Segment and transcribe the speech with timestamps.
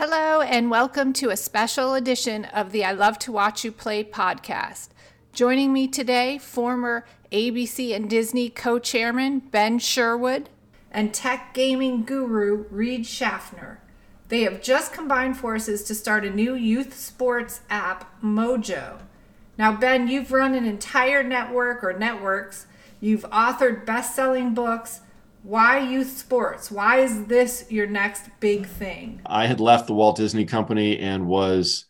[0.00, 4.04] Hello, and welcome to a special edition of the I Love to Watch You Play
[4.04, 4.90] podcast.
[5.32, 10.50] Joining me today, former ABC and Disney co chairman Ben Sherwood
[10.92, 13.80] and tech gaming guru Reid Schaffner.
[14.28, 19.00] They have just combined forces to start a new youth sports app, Mojo.
[19.58, 22.66] Now, Ben, you've run an entire network or networks,
[23.00, 25.00] you've authored best selling books
[25.48, 26.70] why youth sports?
[26.70, 29.22] Why is this your next big thing?
[29.24, 31.86] I had left the Walt Disney Company and was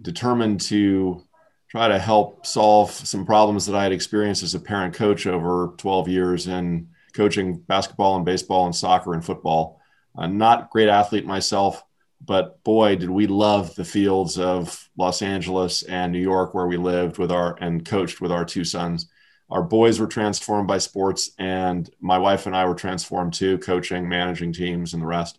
[0.00, 1.24] determined to
[1.68, 5.74] try to help solve some problems that I had experienced as a parent coach over
[5.76, 9.80] 12 years in coaching basketball and baseball and soccer and football.
[10.16, 11.82] I'm not great athlete myself,
[12.24, 16.76] but boy, did we love the fields of Los Angeles and New York where we
[16.76, 19.08] lived with our and coached with our two sons
[19.50, 24.08] our boys were transformed by sports and my wife and i were transformed too coaching
[24.08, 25.38] managing teams and the rest.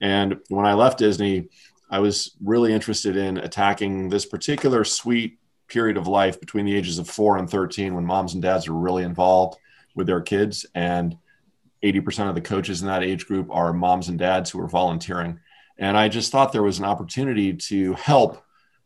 [0.00, 1.48] And when i left disney
[1.90, 5.38] i was really interested in attacking this particular sweet
[5.68, 8.74] period of life between the ages of 4 and 13 when moms and dads are
[8.74, 9.58] really involved
[9.94, 10.66] with their kids.
[10.74, 11.16] And
[11.82, 15.40] 80% of the coaches in that age group are moms and dads who are volunteering.
[15.78, 18.42] And i just thought there was an opportunity to help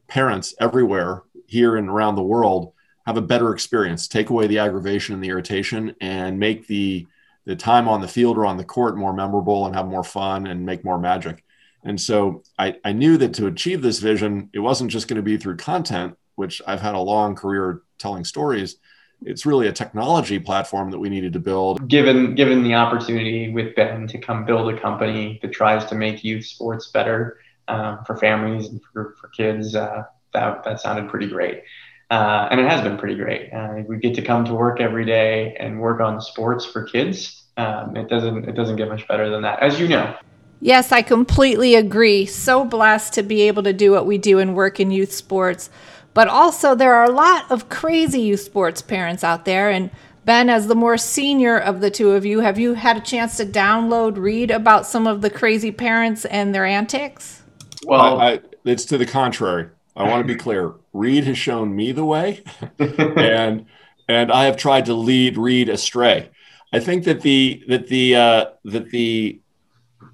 [0.07, 2.73] parents everywhere here and around the world
[3.09, 7.07] have a better experience, take away the aggravation and the irritation, and make the
[7.47, 10.47] the time on the field or on the court more memorable and have more fun
[10.47, 11.43] and make more magic.
[11.83, 15.23] And so I, I knew that to achieve this vision, it wasn't just going to
[15.23, 18.77] be through content, which I've had a long career telling stories.
[19.23, 21.89] It's really a technology platform that we needed to build.
[21.89, 26.23] Given given the opportunity with Ben to come build a company that tries to make
[26.23, 30.03] youth sports better um, for families and for, for kids, uh,
[30.35, 31.63] that that sounded pretty great.
[32.11, 33.53] Uh, and it has been pretty great.
[33.53, 37.45] Uh, we get to come to work every day and work on sports for kids.
[37.59, 40.17] Um, it doesn't it doesn't get much better than that, as you know.
[40.61, 42.27] Yes, I completely agree.
[42.27, 45.71] So blessed to be able to do what we do and work in youth sports.
[46.15, 49.71] But also, there are a lot of crazy youth sports parents out there.
[49.71, 49.91] And
[50.25, 53.37] Ben, as the more senior of the two of you, have you had a chance
[53.37, 57.43] to download, read about some of the crazy parents and their antics?
[57.85, 59.69] Well, I, I, it's to the contrary.
[59.99, 60.75] I want to be clear.
[60.93, 62.45] Reid has shown me the way,
[62.79, 63.67] and
[64.09, 66.31] and I have tried to lead Reid astray.
[66.73, 69.41] I think that the that the uh, that the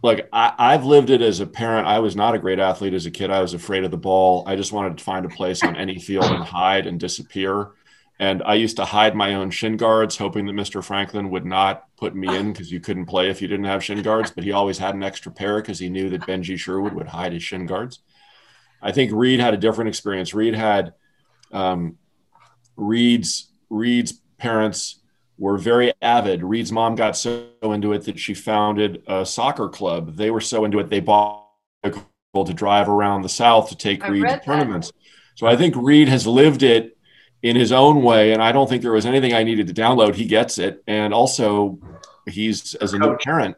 [0.03, 1.87] like I, I've lived it as a parent.
[1.87, 3.31] I was not a great athlete as a kid.
[3.31, 4.45] I was afraid of the ball.
[4.47, 7.73] I just wanted to find a place on any field and hide and disappear.
[8.19, 10.83] And I used to hide my own shin guards, hoping that Mr.
[10.83, 14.03] Franklin would not put me in because you couldn't play if you didn't have shin
[14.03, 14.31] guards.
[14.31, 17.33] But he always had an extra pair because he knew that Benji Sherwood would hide
[17.33, 17.99] his shin guards.
[18.85, 20.35] I think Reid had a different experience.
[20.35, 20.93] Reid had
[21.51, 21.97] um,
[22.77, 25.01] Reid's Reid's parents
[25.39, 26.45] were very avid.
[26.45, 30.17] Reid's mom got so into it that she founded a soccer club.
[30.17, 31.49] They were so into it they bought
[31.83, 34.89] a couple to drive around the South to take I Reid to tournaments.
[34.89, 34.97] That.
[35.37, 36.97] So I think Reid has lived it
[37.43, 40.15] in his own way, and I don't think there was anything I needed to download.
[40.15, 41.79] He gets it, and also
[42.29, 43.57] he's as a new parent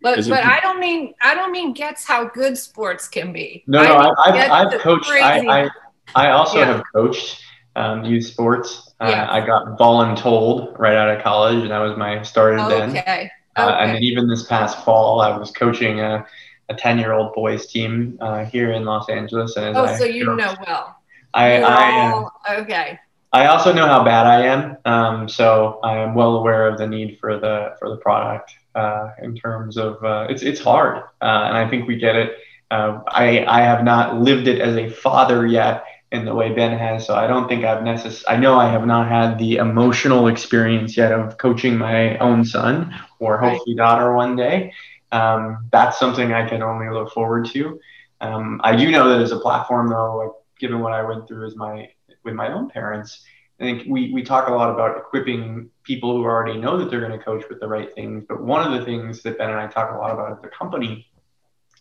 [0.00, 3.64] but but I don't mean I don't mean gets how good sports can be.
[3.66, 5.10] No, no, I have I've coached.
[5.10, 5.70] I, I,
[6.14, 6.66] I also yeah.
[6.66, 7.42] have coached
[7.76, 8.92] um, youth sports.
[9.00, 9.28] Uh, yeah.
[9.30, 12.78] I got voluntold right out of college, and that was my started okay.
[12.78, 12.90] then.
[12.98, 13.30] Okay.
[13.56, 16.24] Uh, and then even this past fall, I was coaching a,
[16.68, 19.56] a 10 year old boys team uh, here in Los Angeles.
[19.56, 20.96] And oh, I, so you know well.
[21.34, 22.98] I, I all, okay.
[23.32, 26.86] I also know how bad I am, um, so I am well aware of the
[26.86, 31.44] need for the for the product uh, in terms of uh, it's it's hard, uh,
[31.46, 32.36] and I think we get it.
[32.70, 36.76] Uh, I I have not lived it as a father yet in the way Ben
[36.76, 40.26] has, so I don't think I've necess- I know I have not had the emotional
[40.28, 44.72] experience yet of coaching my own son or hopefully daughter one day.
[45.12, 47.78] Um, that's something I can only look forward to.
[48.20, 51.46] Um, I do know that as a platform, though, like given what I went through
[51.46, 51.88] as my
[52.24, 53.24] with my own parents,
[53.60, 57.06] I think we, we talk a lot about equipping people who already know that they're
[57.06, 58.24] going to coach with the right things.
[58.26, 60.48] But one of the things that Ben and I talk a lot about at the
[60.48, 61.06] company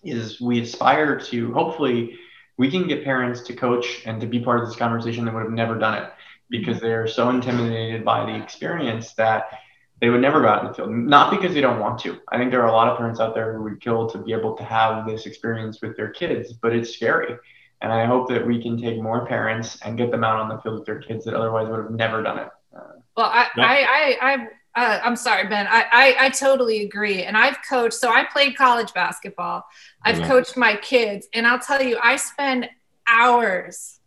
[0.03, 2.17] is we aspire to hopefully
[2.57, 5.43] we can get parents to coach and to be part of this conversation that would
[5.43, 6.11] have never done it
[6.49, 6.85] because mm-hmm.
[6.85, 9.59] they're so intimidated by the experience that
[10.01, 10.91] they would never go out in the field.
[10.91, 12.19] Not because they don't want to.
[12.29, 14.33] I think there are a lot of parents out there who would kill to be
[14.33, 17.35] able to have this experience with their kids, but it's scary.
[17.81, 20.57] And I hope that we can take more parents and get them out on the
[20.61, 22.49] field with their kids that otherwise would have never done it.
[22.75, 23.63] Uh, well, I, no.
[23.63, 25.65] I, I, I, uh, I'm sorry, Ben.
[25.67, 27.23] I, I, I, totally agree.
[27.23, 29.65] And I've coached, so I played college basketball.
[30.03, 30.27] I've mm-hmm.
[30.27, 32.69] coached my kids, and I'll tell you, I spend
[33.07, 33.99] hours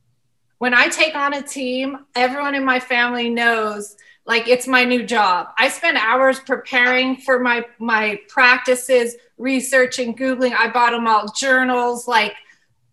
[0.59, 2.07] when I take on a team.
[2.15, 5.49] Everyone in my family knows like it's my new job.
[5.59, 10.55] I spend hours preparing for my my practices, researching, googling.
[10.57, 12.35] I bought them all journals, like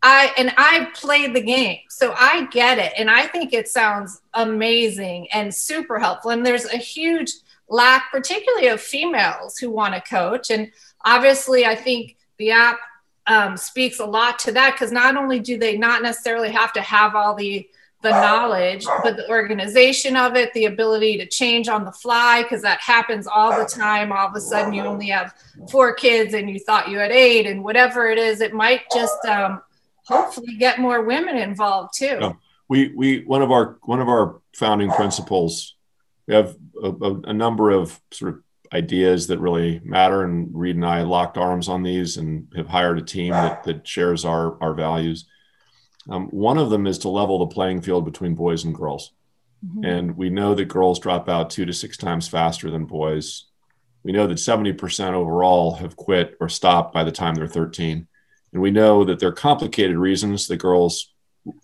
[0.02, 4.22] I and I played the game, so I get it, and I think it sounds
[4.34, 6.32] amazing and super helpful.
[6.32, 7.32] And there's a huge
[7.68, 10.72] lack, particularly of females who want to coach, and
[11.04, 12.80] obviously, I think the app
[13.28, 16.82] um, speaks a lot to that because not only do they not necessarily have to
[16.82, 17.68] have all the
[18.02, 22.62] the knowledge, but the organization of it, the ability to change on the fly, because
[22.62, 24.14] that happens all the time.
[24.14, 25.34] All of a sudden, you only have
[25.70, 29.26] four kids and you thought you had eight, and whatever it is, it might just
[29.26, 29.62] um,
[30.10, 32.18] hopefully get more women involved too.
[32.20, 32.34] Yeah.
[32.68, 35.76] We we one of our one of our founding principles.
[36.28, 40.76] We have a, a, a number of sort of ideas that really matter, and Reid
[40.76, 44.62] and I locked arms on these and have hired a team that that shares our
[44.62, 45.26] our values
[46.10, 49.12] um, one of them is to level the playing field between boys and girls.
[49.66, 49.86] Mm-hmm.
[49.86, 53.46] And we know that girls drop out two to six times faster than boys.
[54.04, 58.08] We know that 70% overall have quit or stopped by the time they're 13.
[58.54, 61.14] And we know that there are complicated reasons that girls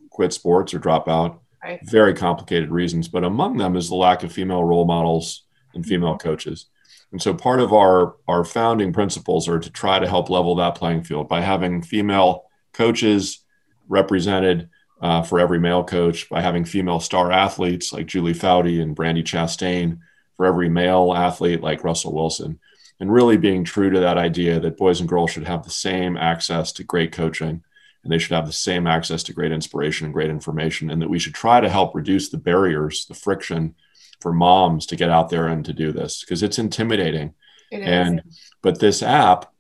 [0.10, 1.80] quit sports or drop out, right.
[1.84, 3.08] very complicated reasons.
[3.08, 5.44] But among them is the lack of female role models
[5.74, 5.90] and mm-hmm.
[5.90, 6.68] female coaches.
[7.12, 10.76] And so part of our, our founding principles are to try to help level that
[10.76, 13.40] playing field by having female coaches
[13.88, 14.70] represented
[15.02, 19.24] uh, for every male coach by having female star athletes like Julie Foudy and Brandi
[19.24, 20.00] Chastain
[20.36, 22.60] for every male athlete like Russell Wilson.
[23.00, 26.15] And really being true to that idea that boys and girls should have the same
[26.15, 27.63] access to great coaching
[28.03, 30.89] and they should have the same access to great inspiration and great information.
[30.89, 33.75] And that we should try to help reduce the barriers, the friction
[34.21, 37.33] for moms to get out there and to do this because it's intimidating.
[37.71, 38.21] It and
[38.62, 39.51] but this app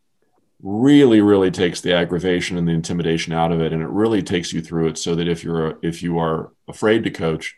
[0.61, 4.53] really really takes the aggravation and the intimidation out of it and it really takes
[4.53, 7.55] you through it so that if you're if you are afraid to coach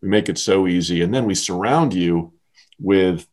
[0.00, 2.32] we make it so easy and then we surround you
[2.78, 3.26] with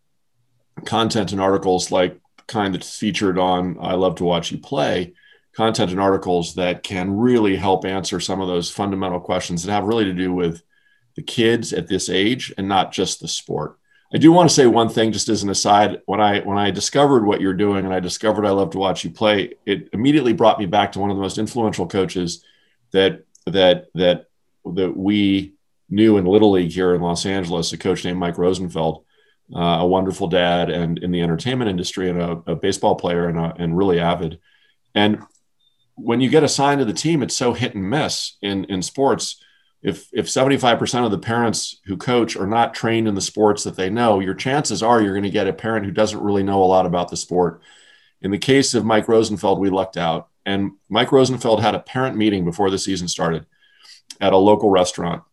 [0.86, 5.14] content and articles like kind that's featured on i love to watch you play
[5.54, 9.86] content and articles that can really help answer some of those fundamental questions that have
[9.86, 10.64] really to do with
[11.16, 13.78] the kids at this age and not just the sport
[14.14, 16.02] I do want to say one thing, just as an aside.
[16.06, 19.04] When I when I discovered what you're doing, and I discovered I love to watch
[19.04, 22.46] you play, it immediately brought me back to one of the most influential coaches
[22.92, 24.28] that that that
[24.66, 25.56] that we
[25.90, 27.74] knew in Little League here in Los Angeles.
[27.74, 29.04] A coach named Mike Rosenfeld,
[29.54, 33.38] uh, a wonderful dad, and in the entertainment industry, and a, a baseball player, and
[33.38, 34.40] a, and really avid.
[34.96, 35.24] And
[35.96, 39.42] when you get assigned to the team, it's so hit and miss in in sports.
[39.82, 43.76] If if 75% of the parents who coach are not trained in the sports that
[43.76, 46.64] they know your chances are you're going to get a parent who doesn't really know
[46.64, 47.62] a lot about the sport.
[48.22, 50.30] In the case of mike rosenfeld we lucked out.
[50.46, 53.46] And mike rosenfeld had a parent meeting before the season started
[54.22, 55.24] at a local restaurant.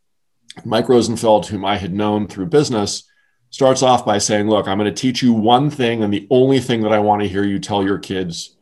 [0.65, 3.05] Mike rosenfeld whom i had known through business
[3.51, 6.61] starts off by saying look i'm going to teach you one thing and the only
[6.61, 8.57] thing that i want to hear you tell your kids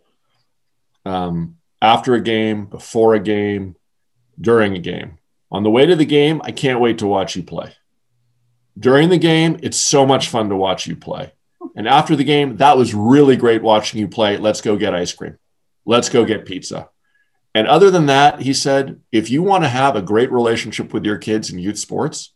[1.04, 3.76] um, after a game before a game
[4.40, 5.18] during a game
[5.50, 7.74] on the way to the game, I can't wait to watch you play.
[8.78, 11.32] During the game, it's so much fun to watch you play.
[11.74, 14.36] And after the game, that was really great watching you play.
[14.36, 15.38] Let's go get ice cream.
[15.84, 16.90] Let's go get pizza.
[17.54, 21.04] And other than that, he said, if you want to have a great relationship with
[21.04, 22.32] your kids in youth sports,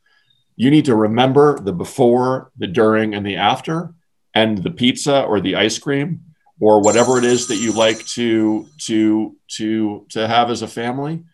[0.57, 3.95] you need to remember the before, the during, and the after,
[4.35, 6.21] and the pizza or the ice cream
[6.61, 11.25] or whatever it is that you like to to to to have as a family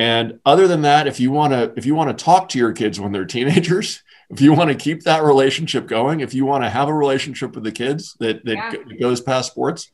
[0.00, 2.72] and other than that, if you want to if you want to talk to your
[2.72, 6.64] kids when they're teenagers, if you want to keep that relationship going, if you want
[6.64, 8.54] to have a relationship with the kids that that
[8.88, 8.96] yeah.
[8.98, 9.90] goes past sports,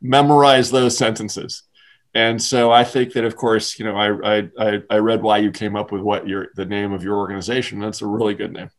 [0.00, 1.64] memorize those sentences.
[2.14, 5.50] And so I think that, of course, you know, I, I I read why you
[5.50, 7.80] came up with what your the name of your organization.
[7.80, 8.70] That's a really good name.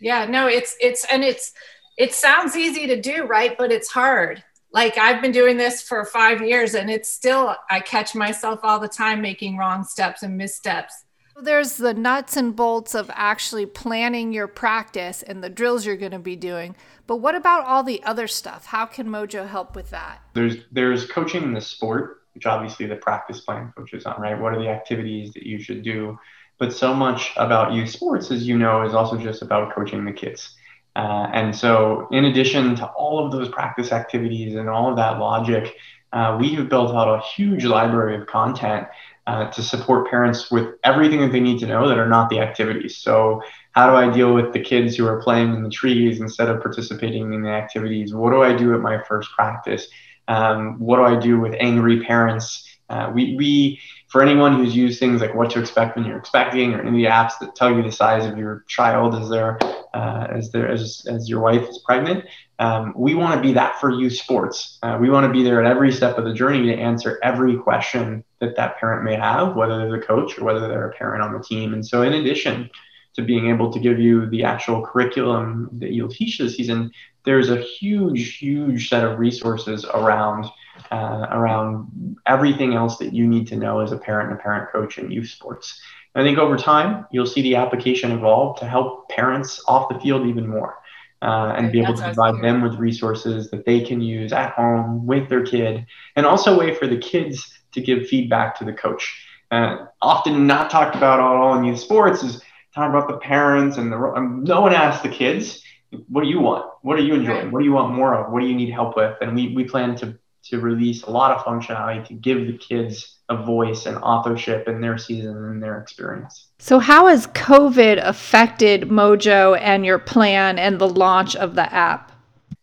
[0.00, 1.52] Yeah, no, it's it's and it's
[1.98, 3.58] it sounds easy to do, right?
[3.58, 4.42] But it's hard
[4.72, 8.78] like I've been doing this for five years and it's still, I catch myself all
[8.78, 11.04] the time making wrong steps and missteps.
[11.40, 16.12] There's the nuts and bolts of actually planning your practice and the drills you're going
[16.12, 16.74] to be doing.
[17.06, 18.66] But what about all the other stuff?
[18.66, 20.20] How can Mojo help with that?
[20.34, 24.38] There's there's coaching in the sport, which obviously the practice plan coaches on, right?
[24.38, 26.16] What are the activities that you should do?
[26.60, 30.12] But so much about youth sports, as you know, is also just about coaching the
[30.12, 30.54] kids.
[30.94, 35.18] Uh, and so, in addition to all of those practice activities and all of that
[35.18, 35.74] logic,
[36.12, 38.86] uh, we have built out a huge library of content
[39.26, 42.38] uh, to support parents with everything that they need to know that are not the
[42.38, 42.98] activities.
[42.98, 43.42] So,
[43.72, 46.62] how do I deal with the kids who are playing in the trees instead of
[46.62, 48.14] participating in the activities?
[48.14, 49.88] What do I do at my first practice?
[50.28, 52.64] Um, what do I do with angry parents?
[52.88, 56.74] Uh, we, we for anyone who's used things like what to expect when you're expecting
[56.74, 59.58] or any of the apps that tell you the size of your child as their
[59.94, 62.24] uh, as their as, as your wife is pregnant
[62.58, 65.62] um, we want to be that for you sports uh, we want to be there
[65.62, 69.54] at every step of the journey to answer every question that that parent may have
[69.54, 72.14] whether they're the coach or whether they're a parent on the team and so in
[72.14, 72.68] addition
[73.14, 76.90] to being able to give you the actual curriculum that you'll teach this season
[77.28, 80.46] there's a huge huge set of resources around
[80.90, 84.72] uh, around everything else that you need to know as a parent and a parent
[84.72, 85.78] coach in youth sports.
[86.14, 90.26] I think over time, you'll see the application evolve to help parents off the field
[90.26, 90.78] even more
[91.20, 95.06] uh, and be able to provide them with resources that they can use at home
[95.06, 95.84] with their kid
[96.16, 99.22] and also a way for the kids to give feedback to the coach.
[99.50, 102.40] Uh, often not talked about at all in youth sports is
[102.74, 105.62] talk about the parents and the um, no one asks the kids
[106.08, 108.40] what do you want what are you enjoying what do you want more of what
[108.40, 111.44] do you need help with and we, we plan to to release a lot of
[111.44, 116.48] functionality to give the kids a voice and authorship in their season and their experience.
[116.58, 122.12] So, how has COVID affected Mojo and your plan and the launch of the app?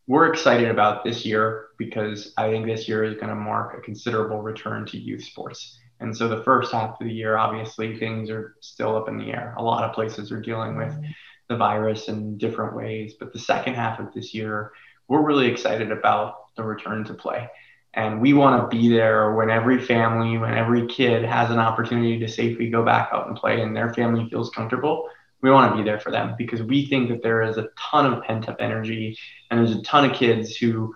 [0.08, 3.82] We're excited about this year because I think this year is going to mark a
[3.82, 5.80] considerable return to youth sports.
[6.00, 9.32] And so, the first half of the year, obviously, things are still up in the
[9.32, 9.54] air.
[9.58, 11.12] A lot of places are dealing with mm-hmm.
[11.48, 13.14] The virus in different ways.
[13.20, 14.72] But the second half of this year,
[15.08, 17.50] we're really excited about the return to play.
[17.94, 22.20] And we want to be there when every family, when every kid has an opportunity
[22.20, 25.10] to safely go back out and play and their family feels comfortable.
[25.42, 28.12] We want to be there for them because we think that there is a ton
[28.12, 29.18] of pent up energy
[29.50, 30.96] and there's a ton of kids who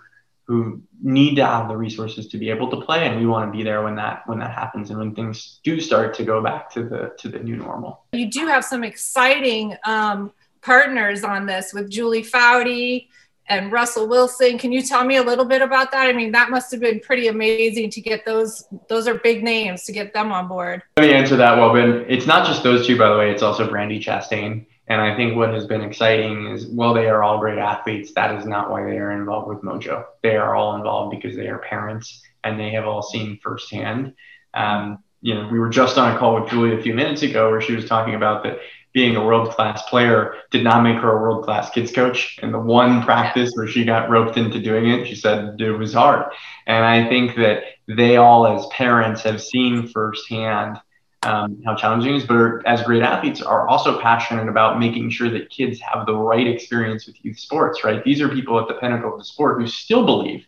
[0.50, 3.56] who need to have the resources to be able to play and we want to
[3.56, 6.68] be there when that when that happens and when things do start to go back
[6.68, 11.72] to the to the new normal you do have some exciting um, partners on this
[11.72, 13.08] with julie foudy
[13.50, 14.58] and Russell Wilson.
[14.58, 16.06] Can you tell me a little bit about that?
[16.06, 18.64] I mean, that must have been pretty amazing to get those.
[18.88, 20.82] Those are big names to get them on board.
[20.96, 22.06] Let me answer that, well, Ben.
[22.08, 23.32] It's not just those two, by the way.
[23.32, 24.66] It's also Brandi Chastain.
[24.86, 28.36] And I think what has been exciting is, while they are all great athletes, that
[28.36, 30.04] is not why they are involved with Mojo.
[30.22, 34.14] They are all involved because they are parents and they have all seen firsthand.
[34.54, 37.50] Um, you know, we were just on a call with Julie a few minutes ago
[37.50, 38.58] where she was talking about that
[38.92, 42.38] being a world class player did not make her a world class kids coach.
[42.42, 45.94] And the one practice where she got roped into doing it, she said it was
[45.94, 46.32] hard.
[46.66, 50.80] And I think that they all, as parents, have seen firsthand
[51.22, 55.28] um, how challenging it is, but as great athletes, are also passionate about making sure
[55.30, 57.84] that kids have the right experience with youth sports.
[57.84, 58.02] Right?
[58.02, 60.46] These are people at the pinnacle of the sport who still believe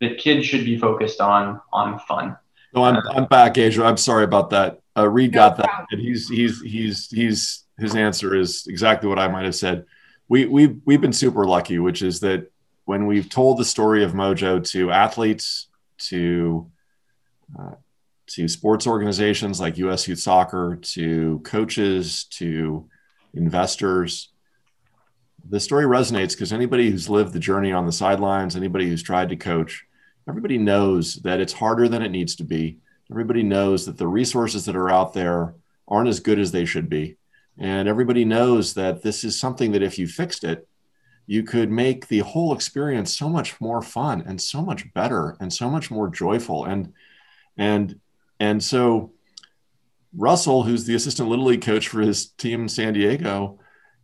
[0.00, 2.36] that kids should be focused on on fun.
[2.74, 3.84] No, I'm, I'm back, Asia.
[3.84, 4.80] I'm sorry about that.
[4.96, 5.86] Uh, Reid no got problem.
[5.90, 5.96] that.
[5.96, 9.86] And he's he's he's he's his answer is exactly what I might have said.
[10.28, 12.50] We we've we've been super lucky, which is that
[12.84, 16.70] when we've told the story of Mojo to athletes, to
[17.58, 17.74] uh,
[18.26, 20.08] to sports organizations like U.S.
[20.08, 22.88] Youth Soccer, to coaches, to
[23.34, 24.30] investors,
[25.48, 29.28] the story resonates because anybody who's lived the journey on the sidelines, anybody who's tried
[29.28, 29.84] to coach,
[30.28, 32.78] everybody knows that it's harder than it needs to be.
[33.10, 35.54] Everybody knows that the resources that are out there
[35.86, 37.16] aren't as good as they should be.
[37.58, 40.68] And everybody knows that this is something that if you fixed it,
[41.26, 45.52] you could make the whole experience so much more fun and so much better and
[45.52, 46.64] so much more joyful.
[46.64, 46.92] And
[47.56, 47.98] and
[48.40, 49.12] and so
[50.16, 53.58] Russell, who's the assistant little league coach for his team in San Diego,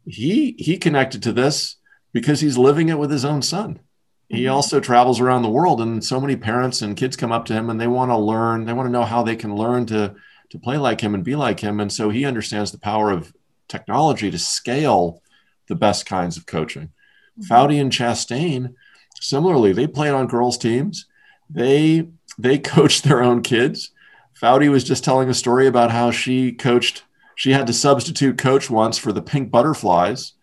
[0.06, 1.76] he he connected to this
[2.12, 3.80] because he's living it with his own son.
[4.28, 4.54] He mm-hmm.
[4.54, 7.68] also travels around the world, and so many parents and kids come up to him
[7.68, 8.64] and they want to learn.
[8.64, 10.14] They want to know how they can learn to
[10.50, 11.80] to play like him and be like him.
[11.80, 13.32] And so he understands the power of
[13.70, 15.22] technology to scale
[15.68, 16.90] the best kinds of coaching.
[17.38, 17.52] Mm-hmm.
[17.52, 18.74] Foudy and Chastain,
[19.20, 21.06] similarly, they played on girls' teams.
[21.48, 22.08] They
[22.38, 23.92] they coached their own kids.
[24.40, 27.04] Foudy was just telling a story about how she coached.
[27.36, 30.34] She had to substitute coach once for the Pink Butterflies,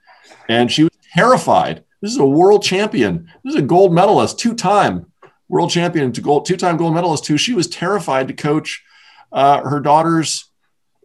[0.49, 1.83] and she was terrified.
[2.01, 3.31] This is a world champion.
[3.43, 5.11] This is a gold medalist, two-time
[5.47, 7.27] world champion, two-time gold medalist.
[7.27, 8.83] Who she was terrified to coach
[9.31, 10.49] uh, her daughter's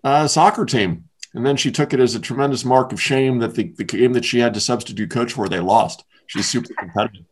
[0.05, 1.09] uh, soccer team.
[1.34, 4.12] And then she took it as a tremendous mark of shame that the, the game
[4.12, 6.04] that she had to substitute coach for, they lost.
[6.26, 7.24] She's super competitive.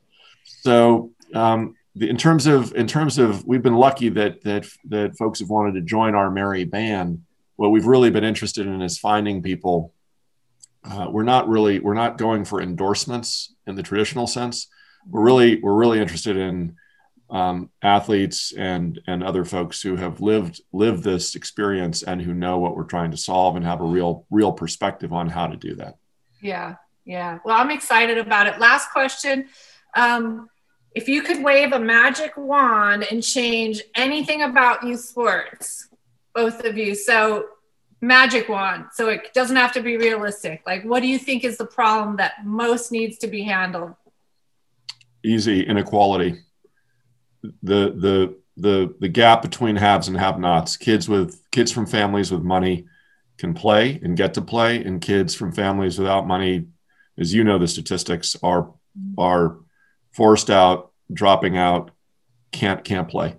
[0.45, 5.17] So um, the, in terms of in terms of we've been lucky that that that
[5.17, 7.23] folks have wanted to join our merry band.
[7.57, 9.93] What we've really been interested in is finding people.
[10.83, 14.67] Uh, we're not really we're not going for endorsements in the traditional sense.
[15.09, 16.77] We're really we're really interested in
[17.31, 22.59] um, athletes and and other folks who have lived lived this experience and who know
[22.59, 25.75] what we're trying to solve and have a real real perspective on how to do
[25.77, 25.97] that.
[26.41, 27.39] Yeah, yeah.
[27.45, 28.59] Well, I'm excited about it.
[28.59, 29.49] Last question.
[29.95, 30.49] Um,
[30.95, 35.89] if you could wave a magic wand and change anything about youth sports,
[36.35, 36.95] both of you.
[36.95, 37.47] So
[38.01, 38.87] magic wand.
[38.93, 40.63] So it doesn't have to be realistic.
[40.67, 43.95] Like, what do you think is the problem that most needs to be handled?
[45.25, 46.41] Easy inequality.
[47.43, 50.77] The the the the gap between haves and have-nots.
[50.77, 52.87] Kids with kids from families with money
[53.39, 56.67] can play and get to play, and kids from families without money,
[57.19, 58.73] as you know, the statistics are
[59.19, 59.57] are
[60.13, 61.91] forced out, dropping out,
[62.53, 63.37] can't can't play.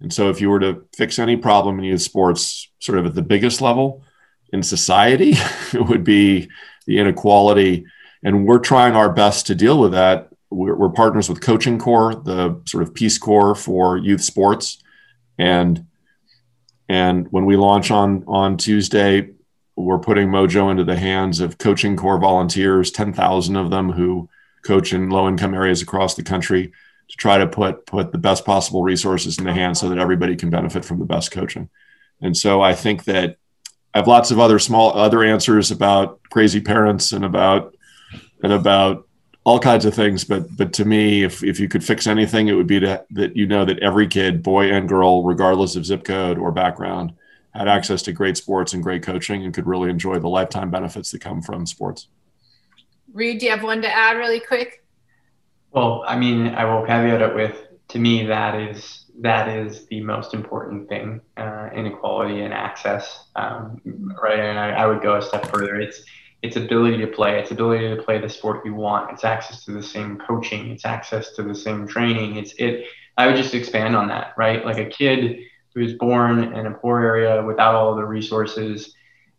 [0.00, 3.14] And so, if you were to fix any problem in youth sports, sort of at
[3.14, 4.04] the biggest level
[4.52, 5.30] in society,
[5.72, 6.48] it would be
[6.86, 7.86] the inequality.
[8.22, 10.30] And we're trying our best to deal with that.
[10.54, 14.82] We're, we're partners with Coaching Corps, the sort of Peace Corps for youth sports,
[15.36, 15.86] and
[16.88, 19.30] and when we launch on on Tuesday,
[19.74, 24.28] we're putting Mojo into the hands of Coaching Corps volunteers, ten thousand of them who
[24.64, 26.72] coach in low income areas across the country
[27.08, 30.36] to try to put put the best possible resources in the hands so that everybody
[30.36, 31.68] can benefit from the best coaching.
[32.20, 33.36] And so I think that
[33.92, 37.76] I have lots of other small other answers about crazy parents and about
[38.42, 39.08] and about
[39.44, 40.24] all kinds of things.
[40.24, 43.36] But but to me, if if you could fix anything, it would be to, that
[43.36, 47.12] you know that every kid, boy and girl, regardless of zip code or background,
[47.54, 51.10] had access to great sports and great coaching and could really enjoy the lifetime benefits
[51.12, 52.08] that come from sports.
[53.12, 54.84] Reid, do you have one to add really quick?
[55.70, 57.56] Well, I mean, I will caveat it with
[57.88, 63.26] to me that is that is the most important thing: uh, inequality and access.
[63.36, 63.80] Um,
[64.20, 65.76] right, and I, I would go a step further.
[65.76, 66.02] It's
[66.44, 69.72] its ability to play, its ability to play the sport you want, its access to
[69.72, 72.36] the same coaching, its access to the same training.
[72.36, 72.86] It's it.
[73.16, 74.64] I would just expand on that, right?
[74.64, 75.38] Like a kid
[75.74, 78.94] who is born in a poor area without all the resources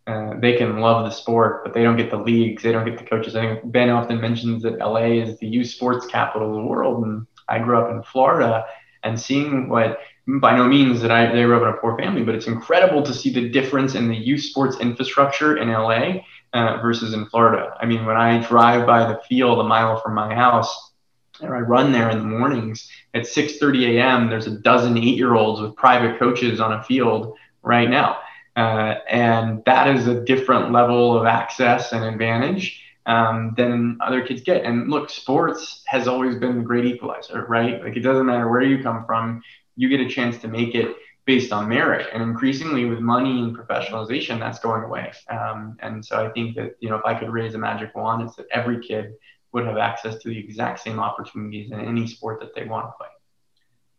[0.06, 2.96] uh, they can love the sport, but they don't get the leagues, they don't get
[2.96, 3.34] the coaches.
[3.34, 7.04] I think Ben often mentions that LA is the youth sports capital of the world,
[7.04, 8.64] and I grew up in Florida,
[9.02, 9.98] and seeing what
[10.40, 13.02] by no means that I they grew up in a poor family, but it's incredible
[13.02, 16.22] to see the difference in the youth sports infrastructure in LA
[16.56, 17.76] uh, versus in Florida.
[17.80, 20.92] I mean, when I drive by the field a mile from my house,
[21.40, 24.30] and I run there in the mornings at 6:30 a.m.
[24.30, 28.18] There's a dozen eight-year-olds with private coaches on a field right now
[28.56, 34.40] uh, and that is a different level of access and advantage um, than other kids
[34.40, 34.64] get.
[34.64, 37.82] And look, sports has always been the great equalizer, right?
[37.82, 39.42] Like it doesn't matter where you come from,
[39.76, 42.06] you get a chance to make it based on merit.
[42.12, 45.12] And increasingly with money and professionalization, that's going away.
[45.28, 48.22] Um, and so I think that, you know, if I could raise a magic wand,
[48.22, 49.14] it's that every kid
[49.52, 52.92] would have access to the exact same opportunities in any sport that they want to
[52.96, 53.08] play.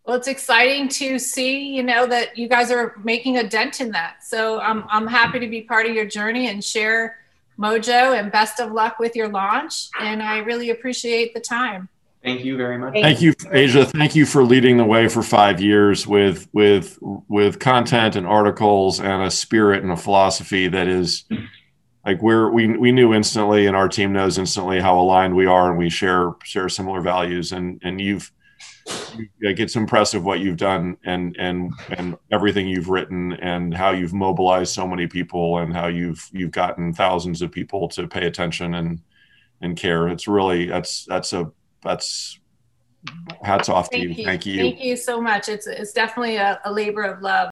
[0.06, 3.92] Well, it's exciting to see, you know, that you guys are making a dent in
[3.92, 4.24] that.
[4.24, 7.18] So I'm, I'm happy to be part of your journey and share
[7.60, 9.90] Mojo and best of luck with your launch.
[10.00, 11.90] And I really appreciate the time.
[12.28, 12.94] Thank you very much.
[12.94, 13.86] Thank you, Asia.
[13.86, 19.00] Thank you for leading the way for five years with with with content and articles
[19.00, 21.24] and a spirit and a philosophy that is
[22.06, 25.70] like we're we we knew instantly and our team knows instantly how aligned we are
[25.70, 28.30] and we share share similar values and and you've
[29.42, 34.14] like it's impressive what you've done and and and everything you've written and how you've
[34.14, 38.74] mobilized so many people and how you've you've gotten thousands of people to pay attention
[38.74, 39.02] and
[39.62, 41.50] and care it's really that's that's a
[41.84, 42.40] that's
[43.42, 44.16] hats off Thank to you.
[44.16, 44.26] you.
[44.26, 45.48] thank you Thank you so much.
[45.50, 47.46] It's, it's definitely a, a labor of love.